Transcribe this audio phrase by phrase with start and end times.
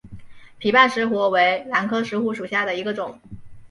[0.59, 3.21] 反瓣石斛为兰科石斛属下的一个种。